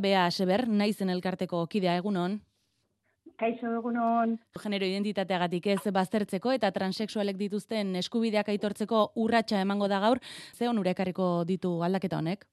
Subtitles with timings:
[0.00, 2.38] Bea Seber, naizen elkarteko kidea egunon.
[3.38, 4.34] Kaixo egunon.
[4.58, 10.18] Genero identitateagatik ez baztertzeko eta transexualek dituzten eskubideak aitortzeko urratsa emango da gaur,
[10.54, 12.46] ze onurekarriko ditu aldaketa honek?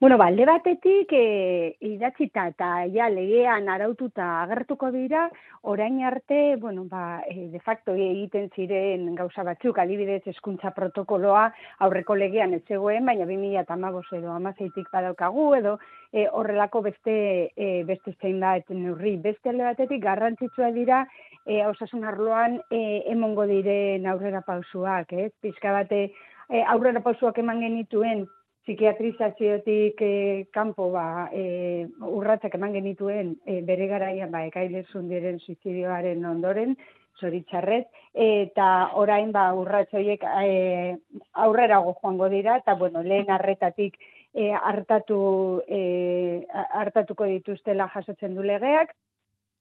[0.00, 5.28] Bueno, ba, alde batetik e, idatzita eta ja legean araututa agertuko dira,
[5.62, 11.44] orain arte, bueno, ba, e, de facto egiten ziren gauza batzuk, adibidez eskuntza protokoloa
[11.86, 15.78] aurreko legean ez zegoen, baina 2015 edo 16tik badaukagu edo
[16.12, 17.16] e, horrelako beste
[17.54, 19.16] e, beste zein bat neurri.
[19.16, 21.04] Beste alde batetik garrantzitsua dira
[21.46, 25.30] e, osasun arloan e, emongo diren aurrera pausuak, ez?
[25.40, 26.08] Pizka bate
[26.50, 28.26] e, aurrera pausuak eman genituen
[28.64, 36.24] psikiatrizaziotik e, kanpo ba, e, urratzak eman genituen e, bere garaian ba, ekaile zundiren suizidioaren
[36.24, 36.76] ondoren,
[37.20, 37.84] zoritxarrez,
[38.24, 38.68] eta
[39.00, 40.96] orain ba, urratzoiek e,
[41.44, 44.00] aurrera joango dira, eta bueno, lehen arretatik
[44.32, 46.44] e, hartatu, e,
[46.80, 48.96] hartatuko dituztela jasotzen du legeak,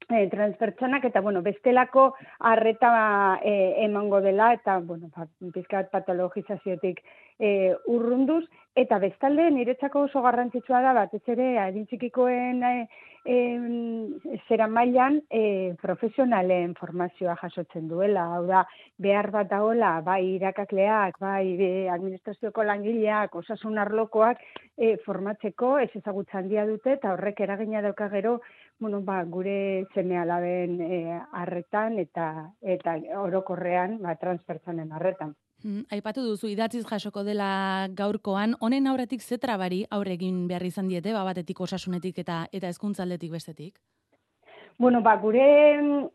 [0.09, 7.03] e, transpertsonak eta bueno, bestelako harreta e, emango dela eta bueno, ba, pizkat patologizaziotik
[7.39, 8.43] e, urrunduz
[8.75, 12.71] eta bestalde niretzako oso garrantzitsua da batez ere adin txikikoen e,
[13.25, 13.35] e,
[14.47, 18.63] zera mailan e, profesionalen formazioa jasotzen duela, hau da
[18.97, 24.41] behar bat daola, bai irakakleak, bai e, administrazioko langileak, osasun arlokoak
[24.77, 28.39] e, formatzeko ez ezagutza handia dute eta horrek eragina dauka gero
[28.79, 31.21] bueno, ba, gure seme alaben e,
[32.03, 32.27] eta
[32.61, 35.35] eta orokorrean ba, transpertsonen arretan.
[35.63, 40.89] Hmm, aipatu duzu idatziz jasoko dela gaurkoan, honen aurretik ze trabari aurre egin behar izan
[40.91, 43.77] diete, ba, batetik osasunetik eta eta hezkuntzaldetik bestetik?
[44.77, 45.45] Bueno, ba, gure,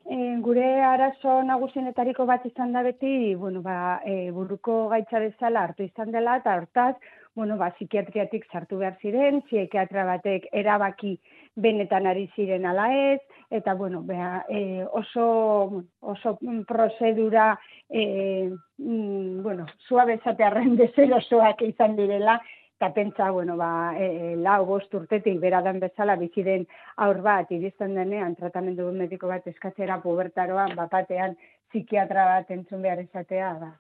[0.05, 5.87] e, gure arazo nagusienetariko bat izan da beti, bueno, ba, e, buruko gaitza bezala hartu
[5.87, 6.97] izan dela, eta hortaz,
[7.39, 11.15] bueno, ba, psikiatriatik sartu behar ziren, psikiatra batek erabaki
[11.57, 19.67] benetan ari ziren ala ez, eta bueno, bea, e, oso, oso prozedura e, mm, bueno,
[19.87, 20.79] suabe zatearren
[21.21, 22.41] osoak izan direla,
[22.77, 28.37] eta pentsa, bueno, ba, e, lau bost urtetik beradan bezala biziren aur bat, iristen denean,
[28.37, 31.35] tratamendu mediko bat eskatzera pubertaroan, bapatean,
[31.71, 33.73] psikiatra bat entzun behar izatea, da,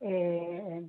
[0.00, 0.82] eh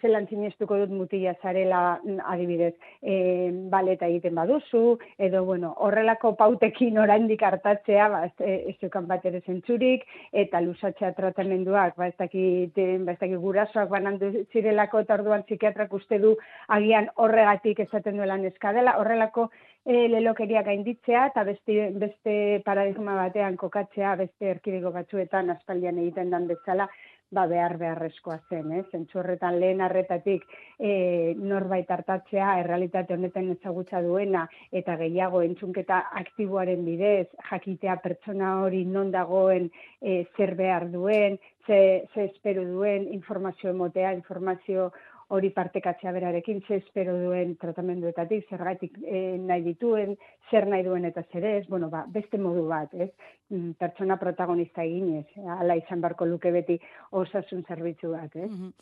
[0.00, 7.42] zelan sinestuko dut mutila zarela adibidez eh baleta egiten baduzu edo bueno horrelako pautekin oraindik
[7.42, 12.74] hartatzea ba ez zukan bat ere zentzurik eta lusatzea tratamenduak ba ez dakit
[13.04, 16.36] ba ez dakit gurasoak banandu zirelako eta orduan psikiatrak uste du
[16.68, 19.50] agian horregatik esaten duela neska dela horrelako
[19.84, 22.34] e, lelokeria gainditzea eta beste, beste
[22.64, 26.88] paradigma batean kokatzea beste erkidego batzuetan aspaldian egiten dan bezala
[27.32, 28.82] ba, behar beharrezkoa zen, eh?
[28.92, 30.44] zentsu lehen arretatik
[30.78, 38.84] e, norbait hartatzea, errealitate honetan ezagutza duena, eta gehiago entzunketa aktiboaren bidez, jakitea pertsona hori
[38.84, 39.70] non dagoen
[40.00, 44.92] e, zer behar duen, ze, ze espero duen, informazio emotea, informazio
[45.32, 50.16] hori partekatzea berarekin, ze espero duen tratamenduetatik, zergatik e, nahi dituen,
[50.50, 53.08] zer nahi duen eta zer ez, bueno, ba, beste modu bat, ez?
[53.48, 55.24] Mm, pertsona protagonista eginez,
[55.56, 56.76] ala izan barko luke beti
[57.22, 58.50] osasun zerbitzu bat, ez?
[58.50, 58.72] Mm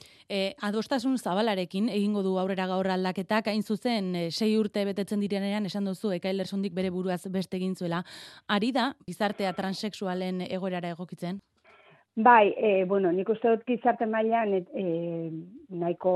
[0.71, 5.87] adostasun zabalarekin egingo du aurrera gaur aldaketak, hain zuzen, e, sei urte betetzen direnean, esan
[5.88, 8.03] duzu, ekailersondik bere buruaz beste egin zuela,
[8.49, 11.41] ari da, bizartea transexualen egoerara egokitzen?
[12.16, 14.82] Bai, e, bueno, nik uste dut gizarte mailan e,
[15.78, 16.10] nahiko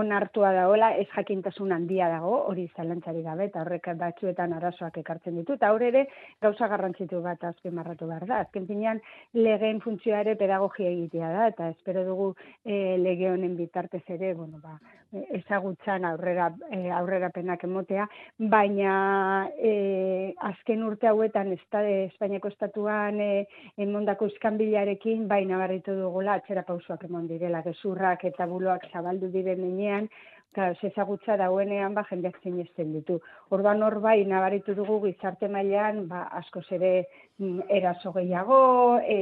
[0.00, 5.58] onartua dagoela, ez jakintasun handia dago, hori zalantzari gabe, eta horrek batzuetan arazoak ekartzen ditu,
[5.60, 6.06] eta hor ere
[6.40, 8.40] gauza garrantzitu bat azken marratu behar da.
[8.46, 9.02] Azken finean
[9.36, 12.32] legeen funtzioa ere pedagogia egitea da, eta espero dugu
[12.64, 14.80] e, lege honen bitartez ere, bueno, ba,
[15.12, 18.06] ezagutzan aurrera, e, aurrera penak emotea,
[18.38, 23.30] baina e, azken urte hauetan Espainiako estatuan e,
[23.76, 30.08] emondako iskanbilarekin, baina barritu dugula atxera pausuak emon direla, gezurrak eta buloak zabaldu diren enean,
[30.56, 33.18] Claro, se ezagutza dagoenean ba jendeak sinesten ditu.
[33.52, 36.92] Orduan hor bai nabaritu dugu gizarte mailan ba asko ere
[37.36, 38.60] mm, eraso gehiago,
[39.04, 39.18] e,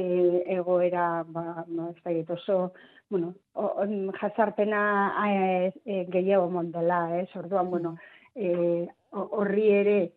[0.55, 2.71] egoera ba no ez oso,
[3.09, 3.33] bueno,
[4.21, 4.81] jazarpena
[5.27, 7.27] e, e, gehiago mondela, eh?
[7.35, 7.97] Orduan bueno,
[8.35, 10.11] eh horri ere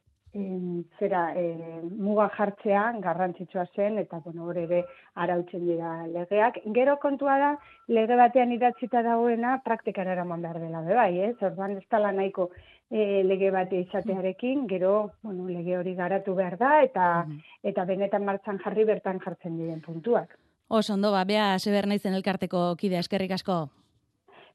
[0.99, 1.44] zera e,
[1.82, 6.61] muga jartzea garrantzitsua zen eta bueno hor ere arautzen dira legeak.
[6.75, 7.50] Gero kontua da
[7.88, 12.50] lege batean idatzita dagoena praktikara eraman behar dela be bai eh orduan ez dela nahiko
[12.90, 14.67] e, lege bate izatearekin.
[14.69, 17.26] Gero bueno lege hori garatu behar da eta
[17.62, 20.38] eta benetan martxan jarri bertan jartzen diren puntuak.
[20.69, 23.69] Oso ondo ba bea seber naizen elkarteko kide eskerrik asko.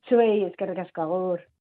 [0.09, 1.52] Zuei eskerrik asko agur